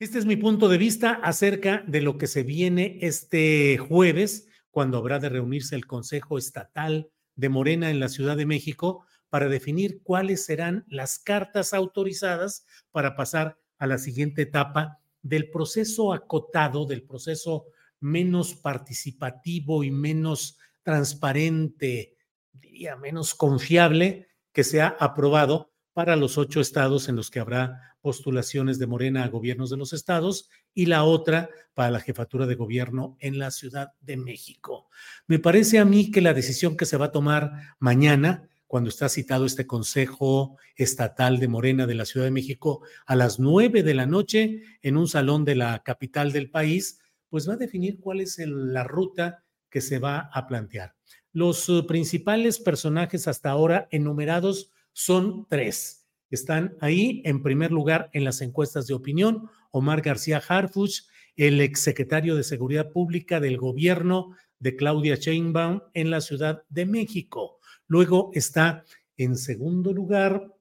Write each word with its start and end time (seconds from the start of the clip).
Este 0.00 0.20
es 0.20 0.26
mi 0.26 0.36
punto 0.36 0.68
de 0.68 0.78
vista 0.78 1.14
acerca 1.24 1.82
de 1.88 2.00
lo 2.00 2.18
que 2.18 2.28
se 2.28 2.44
viene 2.44 2.98
este 3.00 3.78
jueves, 3.78 4.46
cuando 4.70 4.96
habrá 4.96 5.18
de 5.18 5.28
reunirse 5.28 5.74
el 5.74 5.86
Consejo 5.86 6.38
Estatal 6.38 7.10
de 7.34 7.48
Morena 7.48 7.90
en 7.90 7.98
la 7.98 8.08
Ciudad 8.08 8.36
de 8.36 8.46
México 8.46 9.04
para 9.28 9.48
definir 9.48 10.00
cuáles 10.04 10.44
serán 10.44 10.84
las 10.86 11.18
cartas 11.18 11.74
autorizadas 11.74 12.64
para 12.92 13.16
pasar 13.16 13.58
a 13.78 13.88
la 13.88 13.98
siguiente 13.98 14.42
etapa 14.42 15.00
del 15.22 15.50
proceso 15.50 16.12
acotado, 16.12 16.86
del 16.86 17.02
proceso 17.02 17.64
menos 17.98 18.54
participativo 18.54 19.82
y 19.82 19.90
menos 19.90 20.58
transparente, 20.84 22.16
diría 22.52 22.94
menos 22.94 23.34
confiable, 23.34 24.28
que 24.52 24.62
se 24.62 24.80
ha 24.80 24.96
aprobado 25.00 25.67
para 25.98 26.14
los 26.14 26.38
ocho 26.38 26.60
estados 26.60 27.08
en 27.08 27.16
los 27.16 27.28
que 27.28 27.40
habrá 27.40 27.96
postulaciones 28.00 28.78
de 28.78 28.86
Morena 28.86 29.24
a 29.24 29.28
gobiernos 29.28 29.68
de 29.68 29.76
los 29.76 29.92
estados 29.92 30.48
y 30.72 30.86
la 30.86 31.02
otra 31.02 31.50
para 31.74 31.90
la 31.90 31.98
jefatura 31.98 32.46
de 32.46 32.54
gobierno 32.54 33.16
en 33.18 33.36
la 33.36 33.50
Ciudad 33.50 33.94
de 34.00 34.16
México. 34.16 34.88
Me 35.26 35.40
parece 35.40 35.80
a 35.80 35.84
mí 35.84 36.12
que 36.12 36.20
la 36.20 36.34
decisión 36.34 36.76
que 36.76 36.86
se 36.86 36.96
va 36.96 37.06
a 37.06 37.10
tomar 37.10 37.50
mañana, 37.80 38.48
cuando 38.68 38.90
está 38.90 39.08
citado 39.08 39.44
este 39.44 39.66
Consejo 39.66 40.56
Estatal 40.76 41.40
de 41.40 41.48
Morena 41.48 41.84
de 41.84 41.96
la 41.96 42.04
Ciudad 42.04 42.26
de 42.26 42.30
México 42.30 42.82
a 43.04 43.16
las 43.16 43.40
nueve 43.40 43.82
de 43.82 43.94
la 43.94 44.06
noche 44.06 44.62
en 44.82 44.96
un 44.96 45.08
salón 45.08 45.44
de 45.44 45.56
la 45.56 45.82
capital 45.82 46.30
del 46.30 46.48
país, 46.48 47.00
pues 47.28 47.48
va 47.48 47.54
a 47.54 47.56
definir 47.56 47.98
cuál 47.98 48.20
es 48.20 48.38
la 48.38 48.84
ruta 48.84 49.42
que 49.68 49.80
se 49.80 49.98
va 49.98 50.30
a 50.32 50.46
plantear. 50.46 50.94
Los 51.32 51.68
eh, 51.68 51.82
principales 51.88 52.60
personajes 52.60 53.26
hasta 53.26 53.50
ahora 53.50 53.88
enumerados 53.90 54.70
son 54.98 55.46
tres. 55.48 56.08
Están 56.28 56.76
ahí 56.80 57.22
en 57.24 57.40
primer 57.40 57.70
lugar 57.70 58.10
en 58.12 58.24
las 58.24 58.40
encuestas 58.40 58.88
de 58.88 58.94
opinión 58.94 59.48
Omar 59.70 60.02
García 60.02 60.42
Harfuch, 60.46 61.02
el 61.36 61.60
exsecretario 61.60 62.34
de 62.34 62.42
Seguridad 62.42 62.90
Pública 62.90 63.38
del 63.38 63.58
gobierno 63.58 64.34
de 64.58 64.74
Claudia 64.74 65.14
Sheinbaum 65.14 65.82
en 65.94 66.10
la 66.10 66.20
Ciudad 66.20 66.64
de 66.68 66.84
México. 66.84 67.60
Luego 67.86 68.32
está 68.34 68.84
en 69.16 69.36
segundo 69.36 69.92
lugar 69.92 70.52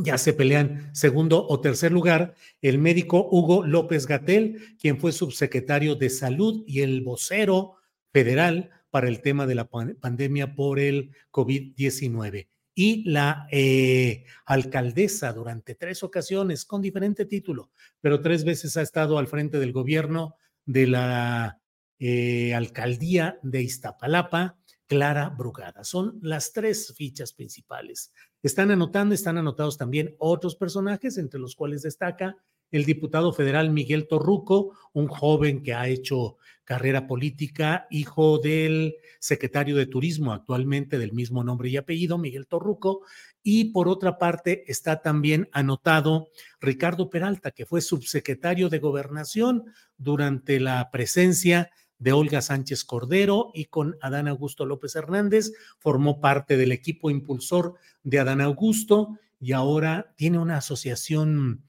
ya 0.00 0.16
se 0.18 0.32
pelean 0.32 0.94
segundo 0.94 1.44
o 1.48 1.60
tercer 1.60 1.90
lugar 1.92 2.34
el 2.60 2.78
médico 2.78 3.28
Hugo 3.30 3.64
López 3.64 4.06
Gatel, 4.06 4.76
quien 4.80 4.98
fue 5.00 5.10
subsecretario 5.12 5.94
de 5.94 6.10
Salud 6.10 6.64
y 6.66 6.80
el 6.80 7.02
vocero 7.02 7.76
federal 8.12 8.70
para 8.90 9.08
el 9.08 9.20
tema 9.20 9.46
de 9.46 9.54
la 9.56 9.68
pan- 9.68 9.96
pandemia 10.00 10.54
por 10.54 10.78
el 10.78 11.12
COVID-19. 11.32 12.48
Y 12.80 13.02
la 13.10 13.48
eh, 13.50 14.24
alcaldesa 14.46 15.32
durante 15.32 15.74
tres 15.74 16.04
ocasiones 16.04 16.64
con 16.64 16.80
diferente 16.80 17.24
título, 17.24 17.72
pero 18.00 18.20
tres 18.20 18.44
veces 18.44 18.76
ha 18.76 18.82
estado 18.82 19.18
al 19.18 19.26
frente 19.26 19.58
del 19.58 19.72
gobierno 19.72 20.36
de 20.64 20.86
la 20.86 21.60
eh, 21.98 22.54
alcaldía 22.54 23.40
de 23.42 23.62
Iztapalapa, 23.62 24.60
Clara 24.86 25.28
Brugada. 25.30 25.82
Son 25.82 26.20
las 26.22 26.52
tres 26.52 26.94
fichas 26.96 27.32
principales. 27.32 28.12
Están 28.44 28.70
anotando, 28.70 29.12
están 29.12 29.38
anotados 29.38 29.76
también 29.76 30.14
otros 30.20 30.54
personajes, 30.54 31.18
entre 31.18 31.40
los 31.40 31.56
cuales 31.56 31.82
destaca 31.82 32.36
el 32.70 32.84
diputado 32.84 33.32
federal 33.32 33.70
Miguel 33.70 34.06
Torruco, 34.06 34.74
un 34.92 35.08
joven 35.08 35.62
que 35.62 35.74
ha 35.74 35.88
hecho 35.88 36.36
carrera 36.64 37.06
política, 37.06 37.86
hijo 37.90 38.38
del 38.38 38.96
secretario 39.20 39.74
de 39.74 39.86
Turismo 39.86 40.34
actualmente 40.34 40.98
del 40.98 41.14
mismo 41.14 41.42
nombre 41.42 41.70
y 41.70 41.78
apellido, 41.78 42.18
Miguel 42.18 42.46
Torruco. 42.46 43.00
Y 43.42 43.72
por 43.72 43.88
otra 43.88 44.18
parte 44.18 44.64
está 44.70 45.00
también 45.00 45.48
anotado 45.52 46.28
Ricardo 46.60 47.08
Peralta, 47.08 47.52
que 47.52 47.64
fue 47.64 47.80
subsecretario 47.80 48.68
de 48.68 48.80
Gobernación 48.80 49.64
durante 49.96 50.60
la 50.60 50.90
presencia 50.90 51.70
de 51.98 52.12
Olga 52.12 52.42
Sánchez 52.42 52.84
Cordero 52.84 53.50
y 53.54 53.64
con 53.64 53.96
Adán 54.02 54.28
Augusto 54.28 54.66
López 54.66 54.94
Hernández, 54.94 55.52
formó 55.78 56.20
parte 56.20 56.56
del 56.56 56.72
equipo 56.72 57.10
impulsor 57.10 57.74
de 58.02 58.18
Adán 58.18 58.40
Augusto 58.40 59.18
y 59.40 59.52
ahora 59.52 60.12
tiene 60.16 60.38
una 60.38 60.58
asociación 60.58 61.64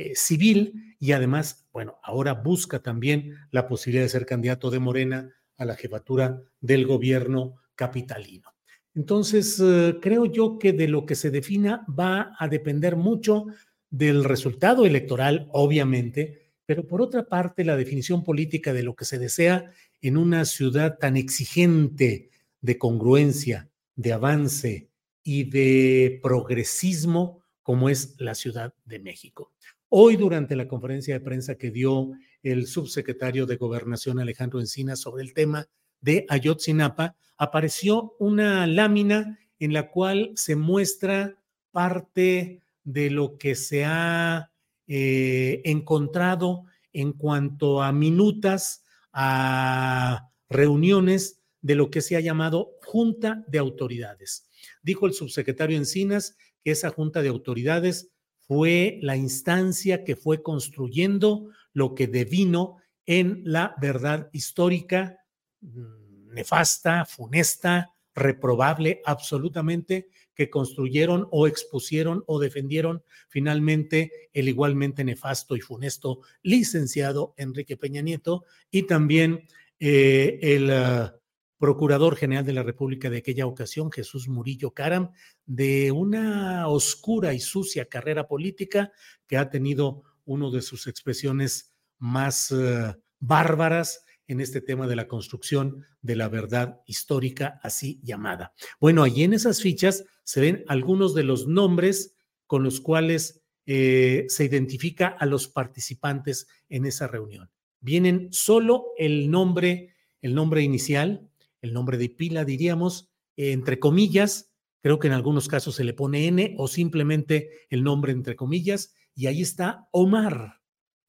eh, 0.00 0.12
civil 0.14 0.96
y 0.98 1.12
además, 1.12 1.66
bueno, 1.72 1.98
ahora 2.02 2.32
busca 2.32 2.82
también 2.82 3.36
la 3.50 3.68
posibilidad 3.68 4.04
de 4.04 4.08
ser 4.08 4.24
candidato 4.24 4.70
de 4.70 4.78
Morena 4.78 5.30
a 5.58 5.66
la 5.66 5.76
jefatura 5.76 6.42
del 6.60 6.86
gobierno 6.86 7.56
capitalino. 7.74 8.48
Entonces, 8.94 9.60
eh, 9.62 9.98
creo 10.00 10.24
yo 10.24 10.58
que 10.58 10.72
de 10.72 10.88
lo 10.88 11.04
que 11.04 11.14
se 11.14 11.30
defina 11.30 11.84
va 11.86 12.34
a 12.38 12.48
depender 12.48 12.96
mucho 12.96 13.46
del 13.90 14.24
resultado 14.24 14.86
electoral, 14.86 15.48
obviamente, 15.52 16.52
pero 16.64 16.86
por 16.86 17.02
otra 17.02 17.26
parte, 17.26 17.64
la 17.64 17.76
definición 17.76 18.24
política 18.24 18.72
de 18.72 18.82
lo 18.82 18.94
que 18.94 19.04
se 19.04 19.18
desea 19.18 19.70
en 20.00 20.16
una 20.16 20.46
ciudad 20.46 20.96
tan 20.98 21.18
exigente 21.18 22.30
de 22.62 22.78
congruencia, 22.78 23.68
de 23.96 24.12
avance 24.14 24.88
y 25.22 25.44
de 25.44 26.20
progresismo 26.22 27.40
como 27.62 27.88
es 27.88 28.16
la 28.18 28.34
Ciudad 28.34 28.74
de 28.84 28.98
México. 28.98 29.52
Hoy, 29.92 30.14
durante 30.14 30.54
la 30.54 30.68
conferencia 30.68 31.14
de 31.14 31.24
prensa 31.24 31.56
que 31.56 31.72
dio 31.72 32.12
el 32.44 32.68
subsecretario 32.68 33.44
de 33.44 33.56
Gobernación 33.56 34.20
Alejandro 34.20 34.60
Encinas 34.60 35.00
sobre 35.00 35.24
el 35.24 35.34
tema 35.34 35.66
de 36.00 36.26
Ayotzinapa, 36.28 37.16
apareció 37.36 38.14
una 38.20 38.68
lámina 38.68 39.40
en 39.58 39.72
la 39.72 39.90
cual 39.90 40.30
se 40.36 40.54
muestra 40.54 41.42
parte 41.72 42.62
de 42.84 43.10
lo 43.10 43.36
que 43.36 43.56
se 43.56 43.84
ha 43.84 44.52
eh, 44.86 45.60
encontrado 45.64 46.66
en 46.92 47.12
cuanto 47.12 47.82
a 47.82 47.90
minutas, 47.90 48.84
a 49.12 50.30
reuniones 50.48 51.40
de 51.62 51.74
lo 51.74 51.90
que 51.90 52.00
se 52.00 52.14
ha 52.14 52.20
llamado 52.20 52.76
Junta 52.84 53.44
de 53.48 53.58
Autoridades. 53.58 54.48
Dijo 54.84 55.06
el 55.06 55.14
subsecretario 55.14 55.76
Encinas 55.76 56.36
que 56.62 56.70
esa 56.70 56.90
Junta 56.90 57.22
de 57.22 57.28
Autoridades 57.28 58.12
fue 58.50 58.98
la 59.00 59.16
instancia 59.16 60.02
que 60.02 60.16
fue 60.16 60.42
construyendo 60.42 61.50
lo 61.72 61.94
que 61.94 62.08
devino 62.08 62.78
en 63.06 63.42
la 63.44 63.76
verdad 63.80 64.28
histórica 64.32 65.18
mm, 65.60 66.34
nefasta, 66.34 67.04
funesta, 67.04 67.94
reprobable 68.12 69.02
absolutamente 69.04 70.08
que 70.34 70.50
construyeron 70.50 71.28
o 71.30 71.46
expusieron 71.46 72.24
o 72.26 72.40
defendieron 72.40 73.04
finalmente 73.28 74.10
el 74.32 74.48
igualmente 74.48 75.04
nefasto 75.04 75.54
y 75.54 75.60
funesto 75.60 76.22
licenciado 76.42 77.34
Enrique 77.36 77.76
Peña 77.76 78.02
Nieto 78.02 78.46
y 78.68 78.82
también 78.82 79.46
eh, 79.78 80.40
el 80.42 80.72
ah, 80.72 81.19
procurador 81.60 82.16
general 82.16 82.44
de 82.44 82.54
la 82.54 82.62
República 82.62 83.10
de 83.10 83.18
aquella 83.18 83.46
ocasión, 83.46 83.92
Jesús 83.92 84.28
Murillo 84.28 84.72
Caram, 84.72 85.12
de 85.44 85.92
una 85.92 86.66
oscura 86.68 87.34
y 87.34 87.38
sucia 87.38 87.84
carrera 87.84 88.26
política 88.26 88.92
que 89.26 89.36
ha 89.36 89.50
tenido 89.50 90.02
uno 90.24 90.50
de 90.50 90.62
sus 90.62 90.86
expresiones 90.86 91.74
más 91.98 92.50
ah, 92.50 92.98
bárbaras 93.18 94.04
en 94.26 94.40
este 94.40 94.62
tema 94.62 94.86
de 94.86 94.96
la 94.96 95.06
construcción 95.06 95.84
de 96.00 96.16
la 96.16 96.28
verdad 96.28 96.80
histórica 96.86 97.60
así 97.62 98.00
llamada. 98.02 98.54
Bueno, 98.80 99.02
allí 99.02 99.24
en 99.24 99.34
esas 99.34 99.60
fichas 99.60 100.04
se 100.24 100.40
ven 100.40 100.64
algunos 100.66 101.14
de 101.14 101.24
los 101.24 101.46
nombres 101.46 102.14
con 102.46 102.62
los 102.62 102.80
cuales 102.80 103.42
eh, 103.66 104.24
se 104.28 104.44
identifica 104.44 105.08
a 105.08 105.26
los 105.26 105.46
participantes 105.46 106.48
en 106.70 106.86
esa 106.86 107.06
reunión. 107.06 107.50
Vienen 107.80 108.28
solo 108.32 108.86
el 108.96 109.30
nombre, 109.30 109.94
el 110.22 110.34
nombre 110.34 110.62
inicial, 110.62 111.29
el 111.62 111.72
nombre 111.72 111.98
de 111.98 112.08
pila, 112.08 112.44
diríamos, 112.44 113.10
entre 113.36 113.78
comillas, 113.78 114.52
creo 114.82 114.98
que 114.98 115.08
en 115.08 115.14
algunos 115.14 115.48
casos 115.48 115.74
se 115.74 115.84
le 115.84 115.94
pone 115.94 116.26
N 116.26 116.54
o 116.58 116.68
simplemente 116.68 117.50
el 117.68 117.82
nombre 117.82 118.12
entre 118.12 118.36
comillas, 118.36 118.94
y 119.14 119.26
ahí 119.26 119.42
está 119.42 119.88
Omar, 119.92 120.60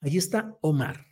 ahí 0.02 0.18
está 0.18 0.58
Omar 0.62 1.12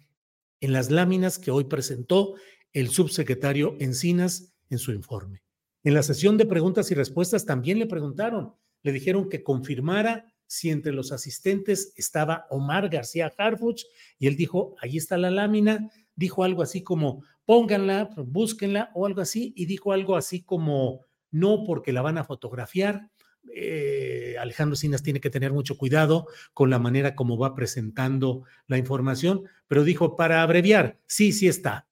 en 0.62 0.74
las 0.74 0.92
láminas 0.92 1.40
que 1.40 1.52
hoy 1.52 1.66
presentó 1.66 2.36
el 2.74 2.90
subsecretario 2.90 3.76
Encinas 3.80 4.54
en 4.70 4.78
su 4.78 4.92
informe. 4.92 5.44
En 5.84 5.94
la 5.94 6.04
sesión 6.04 6.38
de 6.38 6.46
preguntas 6.46 6.92
y 6.92 6.96
respuestas 6.96 7.46
también 7.46 7.80
le 7.80 7.86
preguntaron, 7.86 8.54
le 8.84 8.92
dijeron 8.92 9.30
que 9.30 9.44
confirmara 9.44 10.26
si 10.46 10.70
entre 10.70 10.94
los 10.94 11.12
asistentes 11.12 11.94
estaba 11.96 12.46
Omar 12.50 12.90
García 12.90 13.32
Harfuch 13.38 13.84
y 14.18 14.28
él 14.28 14.36
dijo, 14.36 14.76
ahí 14.82 14.98
está 14.98 15.18
la 15.18 15.32
lámina, 15.32 15.92
dijo 16.16 16.44
algo 16.44 16.62
así 16.62 16.84
como, 16.84 17.24
pónganla, 17.50 18.12
búsquenla 18.16 18.92
o 18.94 19.08
algo 19.08 19.22
así, 19.22 19.54
y 19.56 19.66
dijo 19.66 19.92
algo 19.92 20.16
así 20.16 20.44
como, 20.44 21.08
no 21.32 21.64
porque 21.64 21.92
la 21.92 22.04
van 22.04 22.20
a 22.20 22.24
fotografiar, 22.24 23.10
eh, 23.52 24.36
Alejandro 24.40 24.76
Sinas 24.76 25.02
tiene 25.02 25.20
que 25.20 25.32
tener 25.32 25.52
mucho 25.52 25.76
cuidado 25.76 26.28
con 26.54 26.70
la 26.70 26.78
manera 26.78 27.16
como 27.16 27.40
va 27.40 27.56
presentando 27.56 28.44
la 28.68 28.78
información, 28.78 29.46
pero 29.68 29.84
dijo, 29.84 30.16
para 30.16 30.44
abreviar, 30.44 31.00
sí, 31.08 31.32
sí 31.32 31.48
está. 31.48 31.88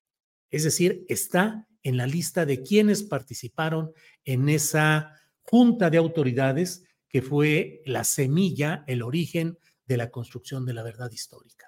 Es 0.52 0.64
decir, 0.64 1.04
está 1.10 1.68
en 1.82 1.98
la 1.98 2.06
lista 2.06 2.46
de 2.46 2.62
quienes 2.62 3.02
participaron 3.02 3.94
en 4.26 4.50
esa 4.50 5.14
junta 5.42 5.90
de 5.90 5.98
autoridades 5.98 6.84
que 7.10 7.24
fue 7.24 7.82
la 7.84 8.04
semilla, 8.04 8.84
el 8.86 9.02
origen 9.02 9.58
de 9.88 9.98
la 9.98 10.12
construcción 10.12 10.68
de 10.68 10.76
la 10.76 10.84
verdad 10.84 11.10
histórica. 11.10 11.67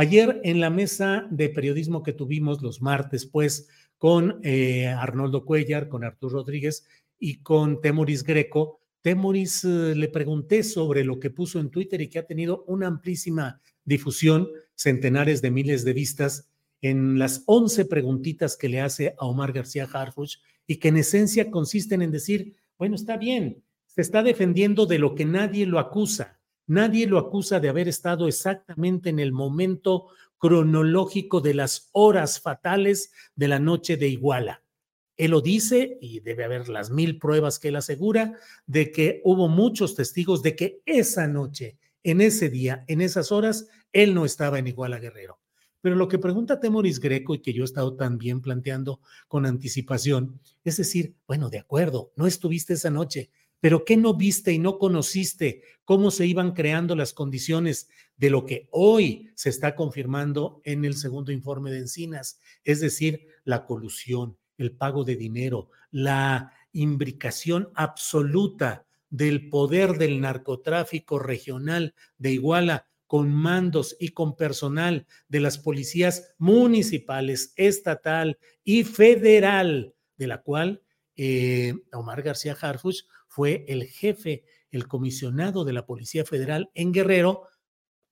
Ayer 0.00 0.40
en 0.44 0.60
la 0.60 0.70
mesa 0.70 1.26
de 1.28 1.48
periodismo 1.48 2.04
que 2.04 2.12
tuvimos 2.12 2.62
los 2.62 2.80
martes, 2.80 3.26
pues, 3.26 3.66
con 3.96 4.38
eh, 4.44 4.86
Arnoldo 4.86 5.44
Cuellar, 5.44 5.88
con 5.88 6.04
Artur 6.04 6.34
Rodríguez 6.34 6.86
y 7.18 7.42
con 7.42 7.80
Temoris 7.80 8.22
Greco, 8.22 8.78
Temoris 9.02 9.64
eh, 9.64 9.96
le 9.96 10.06
pregunté 10.06 10.62
sobre 10.62 11.02
lo 11.02 11.18
que 11.18 11.30
puso 11.30 11.58
en 11.58 11.70
Twitter 11.70 12.00
y 12.00 12.06
que 12.06 12.20
ha 12.20 12.26
tenido 12.28 12.62
una 12.68 12.86
amplísima 12.86 13.60
difusión, 13.84 14.48
centenares 14.76 15.42
de 15.42 15.50
miles 15.50 15.84
de 15.84 15.94
vistas, 15.94 16.48
en 16.80 17.18
las 17.18 17.42
11 17.46 17.86
preguntitas 17.86 18.56
que 18.56 18.68
le 18.68 18.80
hace 18.80 19.16
a 19.18 19.26
Omar 19.26 19.52
García 19.52 19.88
Harfuch 19.92 20.36
y 20.68 20.76
que 20.76 20.90
en 20.90 20.98
esencia 20.98 21.50
consisten 21.50 22.02
en 22.02 22.12
decir, 22.12 22.54
bueno, 22.78 22.94
está 22.94 23.16
bien, 23.16 23.64
se 23.88 24.02
está 24.02 24.22
defendiendo 24.22 24.86
de 24.86 25.00
lo 25.00 25.16
que 25.16 25.24
nadie 25.24 25.66
lo 25.66 25.80
acusa. 25.80 26.37
Nadie 26.68 27.06
lo 27.06 27.18
acusa 27.18 27.60
de 27.60 27.70
haber 27.70 27.88
estado 27.88 28.28
exactamente 28.28 29.08
en 29.08 29.18
el 29.18 29.32
momento 29.32 30.08
cronológico 30.36 31.40
de 31.40 31.54
las 31.54 31.88
horas 31.92 32.40
fatales 32.40 33.10
de 33.34 33.48
la 33.48 33.58
noche 33.58 33.96
de 33.96 34.08
Iguala. 34.08 34.62
Él 35.16 35.30
lo 35.32 35.40
dice 35.40 35.96
y 36.02 36.20
debe 36.20 36.44
haber 36.44 36.68
las 36.68 36.90
mil 36.90 37.18
pruebas 37.18 37.58
que 37.58 37.68
él 37.68 37.76
asegura 37.76 38.34
de 38.66 38.92
que 38.92 39.22
hubo 39.24 39.48
muchos 39.48 39.96
testigos 39.96 40.42
de 40.42 40.54
que 40.56 40.82
esa 40.84 41.26
noche, 41.26 41.78
en 42.02 42.20
ese 42.20 42.50
día, 42.50 42.84
en 42.86 43.00
esas 43.00 43.32
horas, 43.32 43.66
él 43.94 44.14
no 44.14 44.26
estaba 44.26 44.58
en 44.58 44.68
Iguala 44.68 44.98
Guerrero. 44.98 45.40
Pero 45.80 45.96
lo 45.96 46.06
que 46.06 46.18
pregunta 46.18 46.60
Temoris 46.60 47.00
Greco 47.00 47.34
y 47.34 47.40
que 47.40 47.54
yo 47.54 47.62
he 47.62 47.64
estado 47.64 47.96
también 47.96 48.42
planteando 48.42 49.00
con 49.26 49.46
anticipación, 49.46 50.38
es 50.64 50.76
decir, 50.76 51.14
bueno, 51.26 51.48
de 51.48 51.60
acuerdo, 51.60 52.12
no 52.14 52.26
estuviste 52.26 52.74
esa 52.74 52.90
noche, 52.90 53.30
pero 53.60 53.84
¿qué 53.84 53.96
no 53.96 54.14
viste 54.14 54.52
y 54.52 54.58
no 54.58 54.78
conociste? 54.78 55.62
¿Cómo 55.84 56.10
se 56.10 56.26
iban 56.26 56.52
creando 56.52 56.94
las 56.94 57.12
condiciones 57.12 57.88
de 58.16 58.30
lo 58.30 58.44
que 58.46 58.68
hoy 58.70 59.30
se 59.34 59.48
está 59.48 59.74
confirmando 59.74 60.60
en 60.64 60.84
el 60.84 60.94
segundo 60.94 61.32
informe 61.32 61.70
de 61.70 61.78
Encinas? 61.78 62.40
Es 62.64 62.80
decir, 62.80 63.26
la 63.44 63.64
colusión, 63.64 64.36
el 64.58 64.72
pago 64.72 65.04
de 65.04 65.16
dinero, 65.16 65.70
la 65.90 66.52
imbricación 66.72 67.70
absoluta 67.74 68.86
del 69.10 69.48
poder 69.48 69.98
del 69.98 70.20
narcotráfico 70.20 71.18
regional 71.18 71.94
de 72.18 72.32
Iguala 72.32 72.86
con 73.06 73.32
mandos 73.32 73.96
y 73.98 74.10
con 74.10 74.36
personal 74.36 75.06
de 75.28 75.40
las 75.40 75.56
policías 75.58 76.34
municipales, 76.36 77.54
estatal 77.56 78.38
y 78.62 78.84
federal, 78.84 79.94
de 80.18 80.26
la 80.26 80.42
cual 80.42 80.82
eh, 81.16 81.74
Omar 81.92 82.22
García 82.22 82.56
Harfuch 82.60 83.04
fue 83.28 83.64
el 83.68 83.84
jefe, 83.84 84.44
el 84.70 84.88
comisionado 84.88 85.64
de 85.64 85.72
la 85.72 85.86
Policía 85.86 86.24
Federal 86.24 86.70
en 86.74 86.92
Guerrero, 86.92 87.44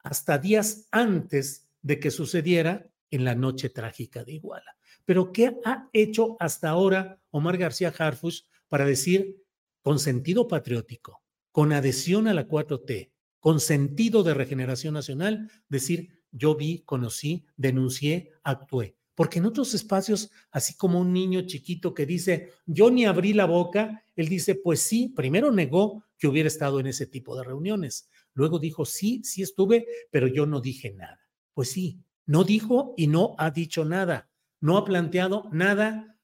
hasta 0.03 0.39
días 0.39 0.89
antes 0.93 1.69
de 1.83 1.99
que 1.99 2.11
sucediera 2.11 2.89
en 3.11 3.25
la 3.25 3.35
noche 3.35 3.71
trágica 3.71 4.25
de 4.25 4.35
Iguala. 4.35 4.77
Pero 5.05 5.33
¿qué 5.33 5.57
ha 5.65 5.89
hecho 5.93 6.37
hasta 6.39 6.69
ahora 6.69 7.21
Omar 7.31 7.57
García 7.57 7.93
Harfuch 7.97 8.45
para 8.69 8.85
decir 8.85 9.43
con 9.83 9.99
sentido 9.99 10.49
patriótico, 10.49 11.23
con 11.53 11.73
adhesión 11.73 12.29
a 12.29 12.35
la 12.35 12.49
4T, 12.49 13.13
con 13.39 13.61
sentido 13.61 14.23
de 14.23 14.35
regeneración 14.35 14.95
nacional, 14.95 15.51
decir 15.69 16.25
yo 16.33 16.57
vi, 16.57 16.81
conocí, 16.81 17.47
denuncié, 17.57 18.33
actué? 18.43 18.97
Porque 19.17 19.41
en 19.41 19.47
otros 19.47 19.75
espacios, 19.75 20.31
así 20.53 20.77
como 20.77 21.01
un 21.01 21.13
niño 21.13 21.43
chiquito 21.43 21.93
que 21.93 22.07
dice, 22.07 22.53
yo 22.67 22.89
ni 22.93 23.05
abrí 23.05 23.33
la 23.33 23.47
boca, 23.47 24.05
él 24.15 24.29
dice, 24.29 24.55
pues 24.55 24.81
sí, 24.81 25.09
primero 25.09 25.51
negó 25.51 26.05
que 26.17 26.29
hubiera 26.29 26.47
estado 26.47 26.79
en 26.79 26.87
ese 26.87 27.07
tipo 27.07 27.37
de 27.37 27.43
reuniones. 27.43 28.09
Luego 28.35 28.61
dijo, 28.61 28.85
sí, 28.85 29.23
sí 29.25 29.43
estuve, 29.43 29.89
pero 30.13 30.29
yo 30.29 30.47
no 30.47 30.61
dije 30.61 30.93
nada. 30.93 31.19
Pues 31.55 31.73
sí, 31.73 31.99
no 32.27 32.45
dijo 32.45 32.95
y 32.97 33.09
no 33.09 33.35
ha 33.39 33.51
dicho 33.51 33.85
nada 33.85 34.31
no 34.61 34.77
ha 34.77 34.85
planteado 34.85 35.49
nada. 35.53 36.19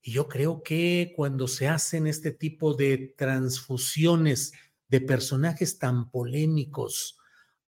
Y 0.00 0.12
yo 0.12 0.28
creo 0.28 0.62
que 0.62 1.12
cuando 1.16 1.48
se 1.48 1.68
hacen 1.68 2.06
este 2.06 2.30
tipo 2.30 2.74
de 2.74 3.14
transfusiones 3.16 4.52
de 4.88 5.00
personajes 5.00 5.78
tan 5.78 6.10
polémicos 6.10 7.18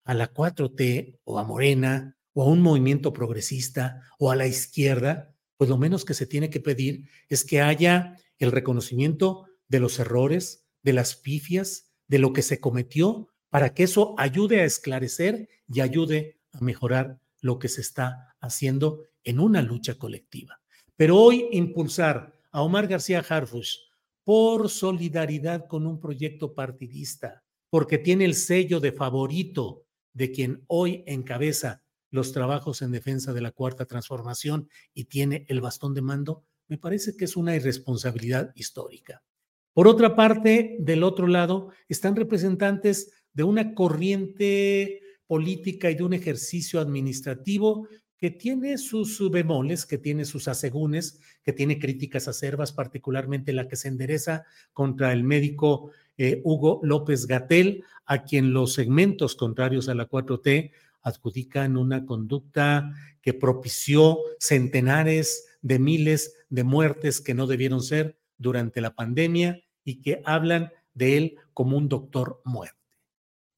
a 0.04 0.14
la 0.14 0.32
4T 0.32 1.20
o 1.24 1.38
a 1.38 1.44
Morena 1.44 2.16
o 2.34 2.42
a 2.42 2.46
un 2.46 2.60
movimiento 2.60 3.12
progresista 3.12 4.02
o 4.18 4.30
a 4.30 4.36
la 4.36 4.46
izquierda, 4.46 5.34
pues 5.56 5.70
lo 5.70 5.78
menos 5.78 6.04
que 6.04 6.14
se 6.14 6.26
tiene 6.26 6.50
que 6.50 6.60
pedir 6.60 7.08
es 7.28 7.44
que 7.44 7.62
haya 7.62 8.18
el 8.38 8.52
reconocimiento 8.52 9.46
de 9.68 9.80
los 9.80 9.98
errores, 9.98 10.66
de 10.82 10.92
las 10.92 11.16
pifias, 11.16 11.92
de 12.08 12.18
lo 12.18 12.32
que 12.32 12.42
se 12.42 12.60
cometió, 12.60 13.28
para 13.48 13.72
que 13.72 13.84
eso 13.84 14.14
ayude 14.18 14.60
a 14.60 14.64
esclarecer 14.64 15.48
y 15.72 15.80
ayude 15.80 16.38
a 16.52 16.60
mejorar 16.60 17.20
lo 17.40 17.58
que 17.58 17.68
se 17.68 17.80
está 17.80 18.34
haciendo 18.40 19.04
en 19.22 19.38
una 19.38 19.62
lucha 19.62 19.94
colectiva. 19.94 20.60
Pero 20.96 21.16
hoy 21.16 21.48
impulsar 21.52 22.34
a 22.50 22.62
Omar 22.62 22.88
García 22.88 23.24
Harfuch 23.26 23.78
por 24.24 24.70
solidaridad 24.70 25.66
con 25.68 25.86
un 25.86 26.00
proyecto 26.00 26.54
partidista, 26.54 27.44
porque 27.70 27.98
tiene 27.98 28.24
el 28.24 28.34
sello 28.34 28.80
de 28.80 28.92
favorito 28.92 29.84
de 30.12 30.30
quien 30.32 30.64
hoy 30.66 31.04
encabeza 31.06 31.83
los 32.14 32.30
trabajos 32.30 32.80
en 32.80 32.92
defensa 32.92 33.32
de 33.32 33.40
la 33.40 33.50
cuarta 33.50 33.86
transformación 33.86 34.68
y 34.94 35.06
tiene 35.06 35.44
el 35.48 35.60
bastón 35.60 35.94
de 35.94 36.00
mando, 36.00 36.44
me 36.68 36.78
parece 36.78 37.16
que 37.16 37.24
es 37.24 37.36
una 37.36 37.56
irresponsabilidad 37.56 38.52
histórica. 38.54 39.24
Por 39.72 39.88
otra 39.88 40.14
parte, 40.14 40.76
del 40.78 41.02
otro 41.02 41.26
lado, 41.26 41.70
están 41.88 42.14
representantes 42.14 43.10
de 43.32 43.42
una 43.42 43.74
corriente 43.74 45.00
política 45.26 45.90
y 45.90 45.96
de 45.96 46.04
un 46.04 46.12
ejercicio 46.12 46.78
administrativo 46.78 47.88
que 48.16 48.30
tiene 48.30 48.78
sus 48.78 49.28
bemoles, 49.32 49.84
que 49.84 49.98
tiene 49.98 50.24
sus 50.24 50.46
asegúnes, 50.46 51.18
que 51.42 51.52
tiene 51.52 51.80
críticas 51.80 52.28
acervas, 52.28 52.72
particularmente 52.72 53.52
la 53.52 53.66
que 53.66 53.74
se 53.74 53.88
endereza 53.88 54.44
contra 54.72 55.12
el 55.12 55.24
médico 55.24 55.90
eh, 56.16 56.40
Hugo 56.44 56.78
López 56.84 57.26
Gatel, 57.26 57.82
a 58.06 58.22
quien 58.22 58.52
los 58.52 58.74
segmentos 58.74 59.34
contrarios 59.34 59.88
a 59.88 59.94
la 59.94 60.08
4T 60.08 60.70
adjudican 61.04 61.76
una 61.76 62.04
conducta 62.04 62.92
que 63.22 63.34
propició 63.34 64.18
centenares 64.40 65.46
de 65.62 65.78
miles 65.78 66.34
de 66.48 66.64
muertes 66.64 67.20
que 67.20 67.34
no 67.34 67.46
debieron 67.46 67.82
ser 67.82 68.18
durante 68.36 68.80
la 68.80 68.94
pandemia 68.94 69.62
y 69.84 70.02
que 70.02 70.20
hablan 70.24 70.72
de 70.94 71.16
él 71.16 71.36
como 71.52 71.76
un 71.76 71.88
doctor 71.88 72.40
muerto. 72.44 72.78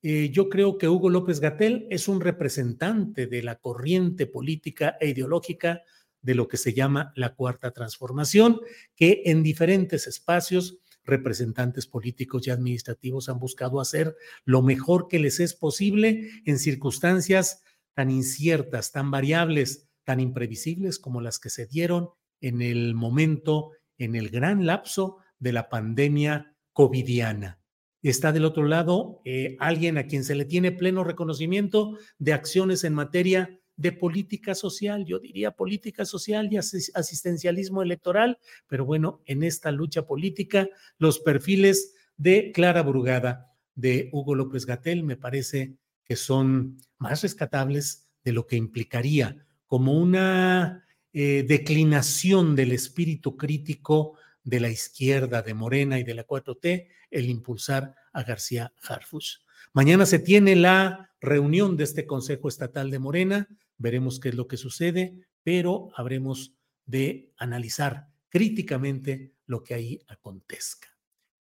Eh, 0.03 0.31
yo 0.31 0.49
creo 0.49 0.77
que 0.79 0.89
Hugo 0.89 1.09
López 1.09 1.41
Gatel 1.41 1.87
es 1.91 2.07
un 2.07 2.21
representante 2.21 3.27
de 3.27 3.43
la 3.43 3.57
corriente 3.57 4.27
política 4.27 4.97
e 5.01 5.09
ideológica 5.09 5.83
de 6.23 6.35
lo 6.35 6.49
que 6.49 6.57
se 6.57 6.75
llama 6.75 7.13
la 7.17 7.35
cuarta 7.35 7.71
transformación, 7.71 8.61
que 8.95 9.23
en 9.27 9.43
diferentes 9.43 10.07
espacios 10.07 10.79
representantes 11.07 11.87
políticos 11.87 12.47
y 12.47 12.51
administrativos 12.51 13.29
han 13.29 13.39
buscado 13.39 13.81
hacer 13.81 14.17
lo 14.45 14.63
mejor 14.63 15.09
que 15.09 15.19
les 15.19 15.41
es 15.41 15.55
posible 15.55 16.31
en 16.45 16.59
circunstancias 16.59 17.63
tan 17.95 18.11
inciertas, 18.11 18.93
tan 18.93 19.11
variables, 19.11 19.89
tan 20.05 20.21
imprevisibles 20.21 20.99
como 20.99 21.21
las 21.21 21.39
que 21.39 21.51
se 21.51 21.67
dieron 21.67 22.11
en 22.41 22.61
el 22.61 22.95
momento, 22.95 23.71
en 23.99 24.15
el 24.15 24.29
gran 24.29 24.67
lapso 24.67 25.19
de 25.39 25.53
la 25.53 25.69
pandemia 25.69 26.55
covidiana. 26.73 27.61
Está 28.03 28.33
del 28.33 28.45
otro 28.45 28.65
lado 28.67 29.21
eh, 29.25 29.57
alguien 29.59 29.99
a 29.99 30.07
quien 30.07 30.25
se 30.25 30.35
le 30.35 30.45
tiene 30.45 30.71
pleno 30.71 31.03
reconocimiento 31.03 31.97
de 32.19 32.35
acciones 32.35 32.85
en 32.85 32.95
materia 32.95 33.59
de 33.77 33.93
política 33.93 34.55
social, 34.55 35.05
yo 35.05 35.19
diría 35.19 35.51
política 35.51 36.05
social 36.05 36.49
y 36.51 36.57
asistencialismo 36.57 37.83
electoral, 37.83 38.39
pero 38.67 38.85
bueno, 38.85 39.23
en 39.27 39.43
esta 39.43 39.71
lucha 39.71 40.07
política, 40.07 40.69
los 40.99 41.21
perfiles 41.21 41.95
de 42.17 42.53
Clara 42.53 42.83
Brugada, 42.83 43.53
de 43.75 44.09
Hugo 44.13 44.35
López 44.35 44.65
Gatel, 44.65 45.03
me 45.03 45.17
parece 45.17 45.77
que 46.05 46.17
son 46.17 46.79
más 46.99 47.23
rescatables 47.23 48.09
de 48.25 48.33
lo 48.33 48.47
que 48.47 48.57
implicaría 48.57 49.45
como 49.67 49.93
una 49.93 50.87
eh, 51.13 51.45
declinación 51.47 52.57
del 52.57 52.73
espíritu 52.73 53.37
crítico 53.37 54.17
de 54.43 54.61
la 54.61 54.71
izquierda, 54.71 55.43
de 55.43 55.55
Morena 55.55 55.99
y 55.99 56.05
de 56.05 56.15
la 56.15 56.27
4T, 56.27 56.89
el 57.11 57.29
impulsar 57.29 57.95
a 58.13 58.23
García 58.23 58.73
Harfuch. 58.83 59.41
Mañana 59.73 60.07
se 60.07 60.21
tiene 60.21 60.57
la 60.57 61.11
reunión 61.21 61.77
de 61.77 61.85
este 61.85 62.07
Consejo 62.07 62.49
Estatal 62.49 62.91
de 62.91 62.99
Morena 62.99 63.49
veremos 63.79 64.21
qué 64.21 64.31
es 64.31 64.35
lo 64.35 64.49
que 64.49 64.57
sucede, 64.57 65.21
pero 65.43 65.89
habremos 65.95 66.55
de 66.85 67.33
analizar 67.37 68.09
críticamente 68.29 69.35
lo 69.47 69.63
que 69.63 69.75
ahí 69.75 70.01
acontezca. 70.09 70.89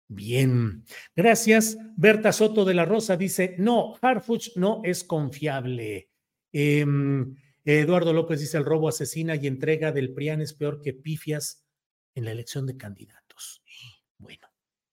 Bien, 0.07 0.85
gracias. 1.15 1.77
Berta 1.97 2.31
Soto 2.31 2.63
de 2.63 2.75
la 2.75 2.85
Rosa 2.85 3.17
dice, 3.17 3.55
no, 3.57 3.95
Harfuch 4.01 4.55
no 4.55 4.81
es 4.83 5.03
confiable. 5.03 6.09
Em, 6.51 7.35
Eduardo 7.63 8.13
López 8.13 8.39
dice, 8.39 8.57
el 8.57 8.65
robo 8.65 8.87
asesina 8.87 9.35
y 9.35 9.47
entrega 9.47 9.91
del 9.91 10.13
PRIAN 10.13 10.41
es 10.41 10.53
peor 10.53 10.81
que 10.81 10.93
pifias 10.93 11.65
en 12.13 12.25
la 12.25 12.31
elección 12.31 12.67
de 12.67 12.77
candidatos. 12.77 13.63
Bueno, 14.19 14.47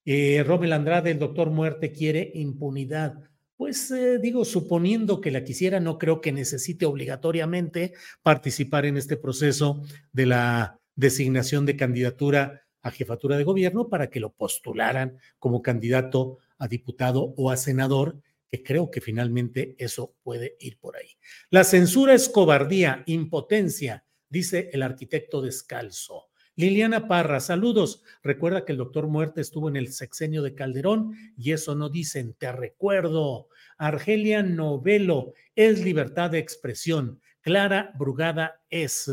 eh, 0.05 0.43
Romel 0.45 0.73
Andrade, 0.73 1.11
el 1.11 1.19
doctor 1.19 1.51
Muerte 1.51 1.93
quiere 1.93 2.33
impunidad. 2.35 3.32
Pues 3.63 3.93
eh, 3.93 4.19
digo, 4.19 4.45
suponiendo 4.45 5.21
que 5.21 5.31
la 5.31 5.45
quisiera, 5.45 5.79
no 5.79 5.97
creo 5.97 6.21
que 6.21 6.33
necesite 6.33 6.85
obligatoriamente 6.85 7.93
participar 8.21 8.87
en 8.87 8.97
este 8.97 9.17
proceso 9.17 9.85
de 10.13 10.27
la 10.27 10.81
designación 10.97 11.65
de 11.65 11.77
candidatura 11.77 12.65
a 12.83 12.91
jefatura 12.91 13.37
de 13.37 13.45
gobierno 13.45 13.89
para 13.89 14.11
que 14.11 14.19
lo 14.19 14.33
postularan 14.33 15.17
como 15.39 15.63
candidato 15.63 16.39
a 16.59 16.67
diputado 16.67 17.35
o 17.37 17.53
a 17.53 17.57
senador, 17.57 18.21
que 18.51 18.65
creo 18.65 18.91
que 18.91 19.01
finalmente 19.01 19.77
eso 19.79 20.17
puede 20.25 20.57
ir 20.59 20.81
por 20.81 20.97
ahí. 20.97 21.11
La 21.49 21.63
censura 21.63 22.15
es 22.15 22.29
cobardía, 22.29 23.05
impotencia, 23.07 24.05
dice 24.29 24.71
el 24.73 24.83
arquitecto 24.83 25.41
descalzo. 25.41 26.32
Liliana 26.55 27.09
Parra, 27.09 27.41
saludos. 27.41 28.03
Recuerda 28.23 28.65
que 28.65 28.73
el 28.73 28.79
doctor 28.79 29.07
Muerte 29.07 29.41
estuvo 29.41 29.71
en 29.71 29.77
el 29.77 29.91
sexenio 29.91 30.43
de 30.43 30.55
Calderón 30.55 31.15
y 31.37 31.53
eso 31.53 31.75
no 31.75 31.89
dicen, 31.89 32.35
te 32.35 32.53
recuerdo. 32.53 33.49
Argelia 33.79 34.43
Novelo, 34.43 35.33
es 35.57 35.83
libertad 35.83 36.31
de 36.31 36.39
expresión. 36.39 37.21
Clara 37.41 37.93
Brugada 37.99 38.61
es. 38.69 39.11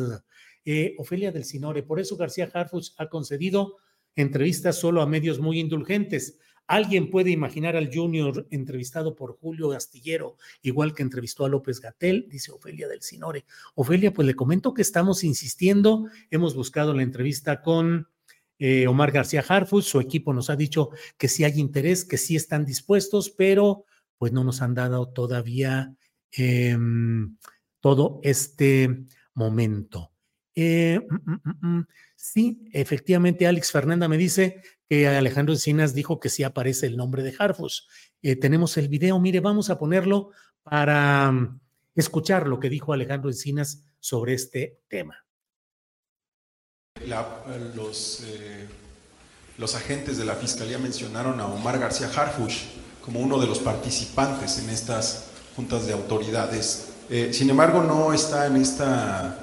Eh, 0.66 0.96
Ofelia 0.98 1.32
del 1.32 1.46
Sinore, 1.46 1.82
por 1.82 2.00
eso 2.00 2.18
García 2.18 2.50
Harfuch 2.54 2.92
ha 2.98 3.08
concedido 3.08 3.78
entrevistas 4.16 4.76
solo 4.76 5.02
a 5.02 5.08
medios 5.08 5.40
muy 5.40 5.60
indulgentes. 5.60 6.38
Alguien 6.70 7.10
puede 7.10 7.32
imaginar 7.32 7.76
al 7.76 7.90
Junior 7.92 8.46
entrevistado 8.52 9.16
por 9.16 9.40
Julio 9.40 9.72
Astillero, 9.72 10.38
igual 10.62 10.94
que 10.94 11.02
entrevistó 11.02 11.44
a 11.44 11.50
López 11.50 11.82
Gatel, 11.82 12.28
dice 12.30 12.52
Ofelia 12.52 12.88
del 12.88 13.02
Sinore. 13.02 13.44
Ofelia, 13.74 14.14
pues 14.14 14.28
le 14.28 14.36
comento 14.36 14.76
que 14.76 14.84
estamos 14.84 15.24
insistiendo, 15.24 16.06
hemos 16.30 16.54
buscado 16.54 16.94
la 16.94 17.02
entrevista 17.02 17.64
con 17.64 18.08
eh, 18.60 18.86
Omar 18.86 19.12
García 19.12 19.44
Harfuch, 19.48 19.84
su 19.84 20.00
equipo 20.00 20.32
nos 20.32 20.52
ha 20.52 20.56
dicho 20.56 20.92
que 21.18 21.28
sí 21.28 21.44
hay 21.44 21.60
interés, 21.60 22.06
que 22.06 22.20
sí 22.20 22.36
están 22.36 22.66
dispuestos, 22.66 23.32
pero 23.32 23.86
pues 24.20 24.32
no 24.32 24.44
nos 24.44 24.62
han 24.62 24.76
dado 24.76 25.10
todavía 25.10 25.96
em, 26.32 27.36
todo 27.80 28.20
este 28.22 29.06
momento. 29.34 30.12
Eh, 30.54 31.00
mm, 31.10 31.32
mm, 31.32 31.78
mm, 31.78 31.88
sí, 32.16 32.62
efectivamente, 32.74 33.48
Alex 33.48 33.72
Fernanda 33.72 34.08
me 34.08 34.18
dice 34.18 34.62
Alejandro 34.90 35.54
Encinas 35.54 35.94
dijo 35.94 36.20
que 36.20 36.30
sí 36.30 36.44
aparece 36.44 36.88
el 36.88 36.98
nombre 36.98 37.22
de 37.22 37.36
Harfus. 37.38 37.88
Eh, 38.24 38.36
tenemos 38.36 38.76
el 38.78 38.88
video, 38.88 39.20
mire, 39.20 39.40
vamos 39.40 39.70
a 39.70 39.78
ponerlo 39.78 40.32
para 40.64 41.32
mm, 41.32 41.60
escuchar 41.96 42.48
lo 42.48 42.60
que 42.60 42.70
dijo 42.70 42.92
Alejandro 42.92 43.30
Encinas 43.30 43.84
sobre 44.00 44.34
este 44.34 44.82
tema. 44.88 45.26
los, 47.76 48.24
eh, 48.26 48.68
los, 49.60 49.76
agentes 49.76 50.18
de 50.18 50.26
la 50.26 50.36
Fiscalía 50.36 50.80
mencionaron 50.80 51.40
a 51.40 51.46
Omar 51.46 51.78
García 51.78 52.08
Harfush 52.08 52.64
como 53.06 53.20
uno 53.20 53.40
de 53.40 53.46
los 53.46 53.60
participantes 53.60 54.58
en 54.58 54.70
estas 54.72 55.30
juntas 55.56 55.86
de 55.86 55.94
autoridades. 55.94 56.94
Eh, 57.12 57.32
sin 57.32 57.50
embargo, 57.50 57.84
no 57.84 58.12
está 58.12 58.48
en 58.48 58.58
esta 58.58 59.40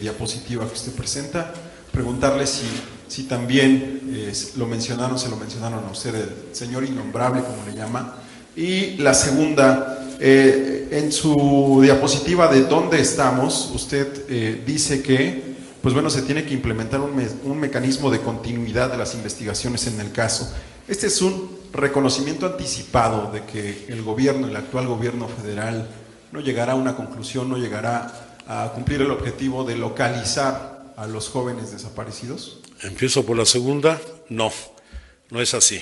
diapositiva 0.00 0.66
que 0.66 0.72
usted 0.72 0.92
presenta. 0.92 1.52
Preguntarle 1.92 2.46
si 2.46 2.64
si 3.08 3.24
también 3.24 4.00
eh, 4.12 4.32
lo 4.56 4.66
mencionaron, 4.66 5.18
se 5.18 5.28
lo 5.28 5.36
mencionaron 5.36 5.84
a 5.84 5.90
usted, 5.90 6.14
el 6.14 6.54
señor 6.54 6.84
innombrable, 6.84 7.42
como 7.42 7.64
le 7.66 7.76
llama. 7.76 8.16
Y 8.56 8.96
la 8.96 9.14
segunda, 9.14 10.16
eh, 10.18 10.88
en 10.90 11.12
su 11.12 11.80
diapositiva 11.82 12.48
de 12.48 12.64
dónde 12.64 13.00
estamos, 13.00 13.70
usted 13.74 14.24
eh, 14.28 14.62
dice 14.66 15.02
que, 15.02 15.56
pues 15.82 15.94
bueno, 15.94 16.10
se 16.10 16.22
tiene 16.22 16.44
que 16.44 16.54
implementar 16.54 17.00
un, 17.00 17.12
un 17.44 17.60
mecanismo 17.60 18.10
de 18.10 18.20
continuidad 18.20 18.90
de 18.90 18.96
las 18.96 19.14
investigaciones 19.14 19.86
en 19.86 20.00
el 20.00 20.12
caso. 20.12 20.52
Este 20.88 21.06
es 21.06 21.20
un 21.22 21.56
reconocimiento 21.72 22.46
anticipado 22.46 23.30
de 23.30 23.42
que 23.44 23.86
el 23.88 24.02
gobierno, 24.02 24.48
el 24.48 24.56
actual 24.56 24.86
gobierno 24.86 25.28
federal, 25.28 25.88
no 26.32 26.40
llegará 26.40 26.72
a 26.72 26.76
una 26.76 26.96
conclusión, 26.96 27.48
no 27.48 27.58
llegará 27.58 28.38
a 28.48 28.70
cumplir 28.74 29.02
el 29.02 29.10
objetivo 29.10 29.64
de 29.64 29.76
localizar 29.76 30.76
a 30.96 31.06
los 31.06 31.28
jóvenes 31.28 31.72
desaparecidos? 31.72 32.60
Empiezo 32.82 33.24
por 33.24 33.36
la 33.36 33.46
segunda. 33.46 34.00
No, 34.28 34.52
no 35.30 35.40
es 35.40 35.54
así. 35.54 35.80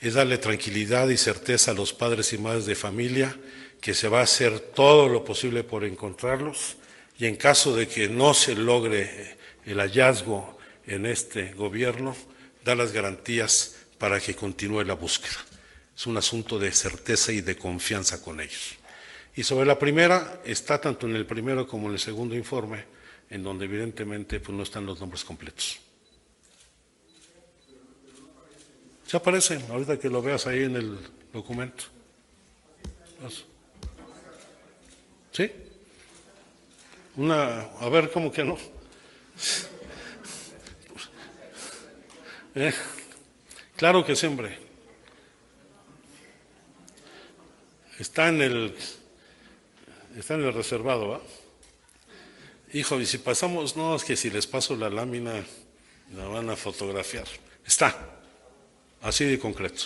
Es 0.00 0.14
darle 0.14 0.38
tranquilidad 0.38 1.08
y 1.08 1.16
certeza 1.16 1.72
a 1.72 1.74
los 1.74 1.92
padres 1.92 2.32
y 2.32 2.38
madres 2.38 2.66
de 2.66 2.74
familia 2.74 3.36
que 3.80 3.94
se 3.94 4.08
va 4.08 4.20
a 4.20 4.24
hacer 4.24 4.60
todo 4.60 5.08
lo 5.08 5.24
posible 5.24 5.64
por 5.64 5.84
encontrarlos 5.84 6.76
y 7.18 7.26
en 7.26 7.36
caso 7.36 7.74
de 7.74 7.88
que 7.88 8.08
no 8.08 8.32
se 8.32 8.54
logre 8.54 9.36
el 9.66 9.78
hallazgo 9.78 10.58
en 10.86 11.04
este 11.04 11.52
gobierno, 11.52 12.16
dar 12.64 12.76
las 12.76 12.92
garantías 12.92 13.76
para 13.98 14.20
que 14.20 14.34
continúe 14.34 14.84
la 14.84 14.94
búsqueda. 14.94 15.36
Es 15.96 16.06
un 16.06 16.16
asunto 16.16 16.58
de 16.58 16.72
certeza 16.72 17.32
y 17.32 17.40
de 17.40 17.56
confianza 17.56 18.22
con 18.22 18.40
ellos. 18.40 18.76
Y 19.34 19.42
sobre 19.42 19.66
la 19.66 19.78
primera, 19.78 20.40
está 20.44 20.80
tanto 20.80 21.06
en 21.06 21.16
el 21.16 21.26
primero 21.26 21.66
como 21.66 21.88
en 21.88 21.94
el 21.94 22.00
segundo 22.00 22.34
informe, 22.34 22.84
en 23.30 23.42
donde 23.42 23.66
evidentemente 23.66 24.40
pues, 24.40 24.56
no 24.56 24.62
están 24.62 24.86
los 24.86 25.00
nombres 25.00 25.24
completos. 25.24 25.80
Se 29.08 29.16
aparece, 29.16 29.58
ahorita 29.70 29.98
que 29.98 30.10
lo 30.10 30.20
veas 30.20 30.46
ahí 30.46 30.64
en 30.64 30.76
el, 30.76 30.98
documento. 31.32 31.84
¿Sí? 35.32 35.50
Una, 37.16 37.62
a 37.80 37.88
ver, 37.88 38.10
¿cómo 38.10 38.30
que 38.30 38.44
no? 38.44 38.58
Eh, 42.54 42.72
claro 43.76 44.04
que 44.04 44.16
siempre. 44.16 44.58
Está 48.00 48.30
en 48.30 48.42
el, 48.42 48.74
está 50.16 50.34
en 50.34 50.42
el 50.42 50.52
reservado, 50.52 51.08
¿va? 51.08 51.20
Hijo, 52.72 53.00
y 53.00 53.06
si 53.06 53.18
pasamos, 53.18 53.76
no, 53.76 53.94
es 53.94 54.02
que 54.02 54.16
si 54.16 54.28
les 54.28 54.48
paso 54.48 54.74
la 54.74 54.90
lámina, 54.90 55.44
la 56.16 56.26
van 56.26 56.50
a 56.50 56.56
fotografiar. 56.56 57.28
Está, 57.64 58.17
así 59.00 59.24
de 59.24 59.38
concreto. 59.38 59.84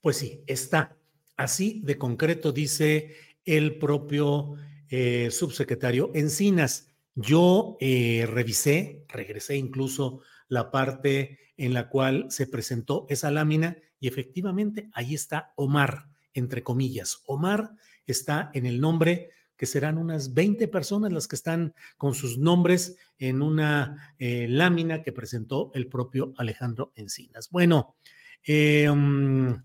Pues 0.00 0.16
sí, 0.16 0.42
está 0.46 0.96
así 1.36 1.80
de 1.84 1.96
concreto, 1.96 2.52
dice 2.52 3.14
el 3.44 3.78
propio 3.78 4.54
eh, 4.88 5.30
subsecretario 5.30 6.10
Encinas. 6.14 6.88
Yo 7.14 7.76
eh, 7.80 8.26
revisé, 8.28 9.04
regresé 9.08 9.56
incluso 9.56 10.22
la 10.48 10.70
parte 10.70 11.38
en 11.56 11.74
la 11.74 11.88
cual 11.88 12.26
se 12.30 12.46
presentó 12.46 13.06
esa 13.08 13.30
lámina 13.30 13.76
y 14.00 14.08
efectivamente 14.08 14.90
ahí 14.94 15.14
está 15.14 15.52
Omar, 15.56 16.08
entre 16.34 16.62
comillas. 16.62 17.22
Omar 17.26 17.70
está 18.06 18.50
en 18.54 18.66
el 18.66 18.80
nombre 18.80 19.30
que 19.62 19.66
serán 19.66 19.96
unas 19.96 20.34
20 20.34 20.66
personas 20.66 21.12
las 21.12 21.28
que 21.28 21.36
están 21.36 21.72
con 21.96 22.14
sus 22.14 22.36
nombres 22.36 22.96
en 23.16 23.42
una 23.42 24.12
eh, 24.18 24.48
lámina 24.48 25.04
que 25.04 25.12
presentó 25.12 25.70
el 25.72 25.86
propio 25.86 26.34
Alejandro 26.36 26.90
Encinas. 26.96 27.48
Bueno, 27.48 27.94
em, 28.42 29.62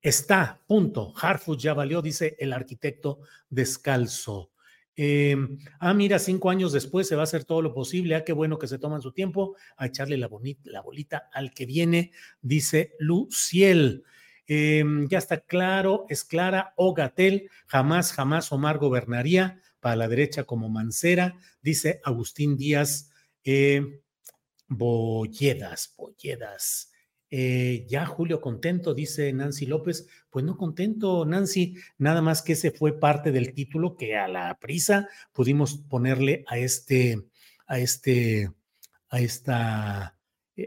está, 0.00 0.60
punto. 0.68 1.12
Harfus 1.20 1.60
ya 1.60 1.74
valió, 1.74 2.00
dice 2.00 2.36
el 2.38 2.52
arquitecto 2.52 3.22
descalzo. 3.48 4.52
Em, 4.94 5.58
ah, 5.80 5.94
mira, 5.94 6.20
cinco 6.20 6.48
años 6.48 6.72
después 6.72 7.08
se 7.08 7.16
va 7.16 7.22
a 7.22 7.24
hacer 7.24 7.42
todo 7.42 7.60
lo 7.60 7.74
posible. 7.74 8.14
Ah, 8.14 8.22
qué 8.22 8.32
bueno 8.32 8.56
que 8.56 8.68
se 8.68 8.78
toman 8.78 9.02
su 9.02 9.10
tiempo 9.10 9.56
a 9.76 9.86
echarle 9.86 10.16
la, 10.16 10.30
la 10.62 10.80
bolita 10.80 11.28
al 11.32 11.50
que 11.50 11.66
viene, 11.66 12.12
dice 12.40 12.94
Luciel. 13.00 14.04
Em, 14.52 15.06
ya 15.06 15.18
está 15.18 15.38
claro, 15.38 16.06
es 16.08 16.24
clara, 16.24 16.74
o 16.74 16.92
Gatel, 16.92 17.48
jamás, 17.68 18.12
jamás 18.12 18.50
Omar 18.50 18.78
gobernaría 18.78 19.60
para 19.78 19.94
la 19.94 20.08
derecha 20.08 20.42
como 20.42 20.68
Mancera, 20.68 21.38
dice 21.62 22.00
Agustín 22.02 22.56
Díaz 22.56 23.12
eh, 23.44 24.00
Bolledas, 24.66 25.94
Bolledas. 25.96 26.90
Eh, 27.30 27.86
ya 27.88 28.06
Julio 28.06 28.40
contento, 28.40 28.92
dice 28.92 29.32
Nancy 29.32 29.66
López. 29.66 30.08
Pues 30.30 30.44
no 30.44 30.56
contento, 30.56 31.24
Nancy, 31.24 31.76
nada 31.96 32.20
más 32.20 32.42
que 32.42 32.54
ese 32.54 32.72
fue 32.72 32.98
parte 32.98 33.30
del 33.30 33.54
título 33.54 33.96
que 33.96 34.16
a 34.16 34.26
la 34.26 34.58
prisa 34.58 35.08
pudimos 35.32 35.76
ponerle 35.76 36.42
a 36.48 36.58
este, 36.58 37.22
a 37.68 37.78
este, 37.78 38.50
a 39.10 39.20
esta, 39.20 40.18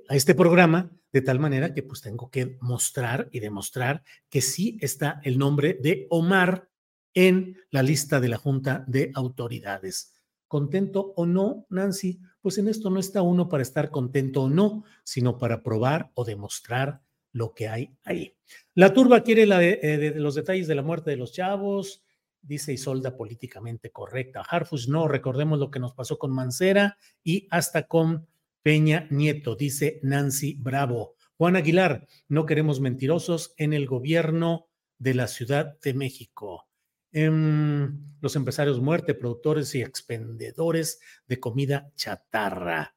a 0.08 0.16
este 0.16 0.36
programa 0.36 0.92
de 1.12 1.22
tal 1.22 1.40
manera 1.40 1.74
que 1.74 1.84
pues 1.84 2.02
tengo 2.02 2.30
que 2.30 2.58
mostrar 2.62 3.30
y 3.32 3.40
demostrar 3.40 4.04
que 4.30 4.42
sí 4.42 4.78
está 4.82 5.22
el 5.24 5.38
nombre 5.38 5.78
de 5.82 6.08
Omar 6.10 6.70
en 7.14 7.58
la 7.70 7.84
lista 7.84 8.20
de 8.20 8.30
la 8.30 8.38
Junta 8.38 8.84
de 8.88 9.12
Autoridades. 9.14 10.14
¿Contento 10.48 11.14
o 11.16 11.26
no, 11.26 11.66
Nancy? 11.70 12.20
Pues 12.42 12.58
en 12.58 12.68
esto 12.68 12.90
no 12.90 13.00
está 13.00 13.22
uno 13.22 13.50
para 13.50 13.64
estar 13.64 13.90
contento 13.90 14.44
o 14.44 14.50
no, 14.50 14.84
sino 15.04 15.38
para 15.38 15.64
probar 15.64 16.12
o 16.16 16.26
demostrar 16.26 17.02
lo 17.32 17.54
que 17.54 17.68
hay 17.68 17.96
ahí. 18.04 18.36
La 18.76 18.94
turba 18.94 19.22
quiere 19.22 19.44
eh, 19.44 20.14
los 20.16 20.36
detalles 20.36 20.68
de 20.68 20.76
la 20.76 20.84
muerte 20.84 21.12
de 21.12 21.18
los 21.18 21.32
chavos, 21.32 22.04
dice 22.42 22.74
Isolda 22.74 23.16
políticamente 23.16 23.92
correcta. 23.92 24.42
Harfus 24.48 24.88
no, 24.88 25.08
recordemos 25.08 25.60
lo 25.60 25.72
que 25.72 25.80
nos 25.80 25.94
pasó 25.94 26.18
con 26.18 26.32
Mancera 26.32 26.98
y 27.24 27.48
hasta 27.50 27.88
con 27.88 28.28
Peña 28.64 29.08
Nieto, 29.12 29.56
dice 29.56 30.00
Nancy 30.04 30.56
Bravo. 30.58 31.16
Juan 31.38 31.58
Aguilar, 31.58 32.08
no 32.30 32.46
queremos 32.46 32.80
mentirosos 32.80 33.54
en 33.58 33.74
el 33.74 33.86
gobierno 33.86 34.70
de 34.98 35.14
la 35.14 35.28
Ciudad 35.28 35.78
de 35.82 35.94
México. 35.94 36.68
Em, 37.12 38.16
los 38.22 38.36
empresarios 38.36 38.80
muerte, 38.80 39.14
productores 39.14 39.76
y 39.76 39.82
expendedores 39.82 41.00
de 41.28 41.40
comida 41.40 41.92
chatarra. 41.96 42.96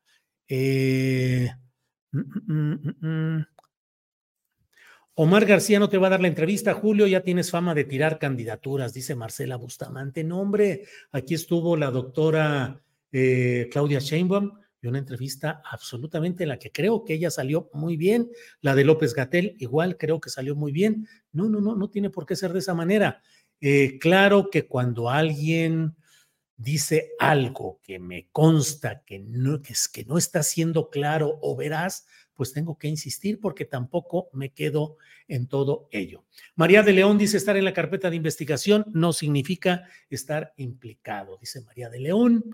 Eh, 0.49 1.51
mm, 2.13 2.53
mm, 2.53 3.07
mm, 3.07 3.47
Omar 5.19 5.47
García 5.47 5.81
no 5.81 5.89
te 5.89 5.99
va 5.99 6.07
a 6.07 6.11
dar 6.11 6.21
la 6.21 6.29
entrevista, 6.29 6.75
Julio, 6.75 7.07
ya 7.07 7.23
tienes 7.23 7.51
fama 7.51 7.75
de 7.75 7.85
tirar 7.85 8.19
candidaturas, 8.19 8.93
dice 8.95 9.17
Marcela 9.17 9.57
Bustamante. 9.57 10.23
No, 10.23 10.41
hombre, 10.41 10.85
aquí 11.11 11.35
estuvo 11.35 11.77
la 11.77 11.91
doctora 11.91 12.83
eh, 13.11 13.69
Claudia 13.73 13.99
Sheinbaum 13.99 14.53
una 14.85 14.99
entrevista 14.99 15.63
absolutamente 15.71 16.45
en 16.45 16.51
la 16.51 16.59
que 16.59 16.71
creo 16.71 17.05
que 17.05 17.15
ella 17.15 17.31
salió 17.31 17.71
muy 17.73 17.97
bien. 17.97 18.31
La 18.61 18.75
de 18.75 18.85
López 18.85 19.15
Gatel 19.15 19.57
igual 19.59 19.97
creo 19.97 20.21
que 20.21 20.31
salió 20.31 20.55
muy 20.55 20.73
bien. 20.73 21.09
No, 21.33 21.49
no, 21.49 21.61
no, 21.61 21.75
no 21.75 21.91
tiene 21.91 22.11
por 22.11 22.27
qué 22.27 22.37
ser 22.37 22.53
de 22.53 22.61
esa 22.61 22.75
manera. 22.75 23.23
Eh, 23.61 23.99
claro 23.99 24.51
que 24.51 24.67
cuando 24.67 25.11
alguien 25.11 25.97
dice 26.57 27.11
algo 27.19 27.81
que 27.83 27.99
me 27.99 28.29
consta 28.31 29.03
que 29.05 29.19
no, 29.19 29.61
que, 29.61 29.73
es, 29.73 29.89
que 29.89 30.05
no 30.05 30.17
está 30.19 30.43
siendo 30.43 30.89
claro 30.89 31.39
o 31.43 31.57
veraz, 31.57 32.07
pues 32.35 32.53
tengo 32.53 32.79
que 32.79 32.89
insistir 32.89 33.41
porque 33.41 33.65
tampoco 33.65 34.29
me 34.33 34.53
quedo 34.53 34.97
en 35.27 35.49
todo 35.49 35.89
ello. 35.91 36.25
María 36.55 36.83
de 36.83 36.93
León 36.93 37.19
dice 37.19 37.37
estar 37.37 37.57
en 37.57 37.65
la 37.65 37.73
carpeta 37.73 38.11
de 38.11 38.17
investigación 38.17 38.85
no 38.93 39.13
significa 39.13 39.85
estar 40.11 40.53
implicado, 40.57 41.39
dice 41.39 41.63
María 41.63 41.89
de 41.89 42.01
León. 42.01 42.45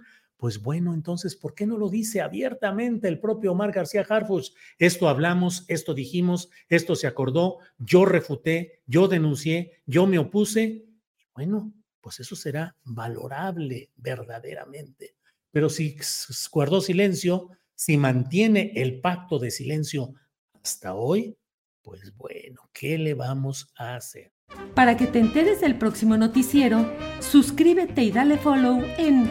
Pues 0.42 0.60
bueno, 0.60 0.92
entonces, 0.92 1.36
¿por 1.36 1.54
qué 1.54 1.68
no 1.68 1.78
lo 1.78 1.88
dice 1.88 2.20
abiertamente 2.20 3.06
el 3.06 3.20
propio 3.20 3.52
Omar 3.52 3.70
García 3.70 4.04
Harfuch? 4.08 4.48
Esto 4.76 5.08
hablamos, 5.08 5.64
esto 5.68 5.94
dijimos, 5.94 6.50
esto 6.68 6.96
se 6.96 7.06
acordó, 7.06 7.58
yo 7.78 8.04
refuté, 8.06 8.82
yo 8.84 9.06
denuncié, 9.06 9.80
yo 9.86 10.04
me 10.08 10.18
opuse. 10.18 10.84
Bueno, 11.32 11.72
pues 12.00 12.18
eso 12.18 12.34
será 12.34 12.76
valorable 12.82 13.90
verdaderamente. 13.94 15.14
Pero 15.52 15.68
si 15.70 15.96
guardó 16.50 16.80
silencio, 16.80 17.50
si 17.76 17.96
mantiene 17.96 18.72
el 18.74 19.00
pacto 19.00 19.38
de 19.38 19.52
silencio 19.52 20.12
hasta 20.60 20.96
hoy, 20.96 21.38
pues 21.82 22.16
bueno, 22.16 22.68
¿qué 22.72 22.98
le 22.98 23.14
vamos 23.14 23.72
a 23.76 23.94
hacer? 23.94 24.32
Para 24.74 24.96
que 24.96 25.06
te 25.06 25.20
enteres 25.20 25.60
del 25.60 25.78
próximo 25.78 26.16
noticiero, 26.16 26.92
suscríbete 27.20 28.02
y 28.02 28.10
dale 28.10 28.38
follow 28.38 28.82
en 28.98 29.30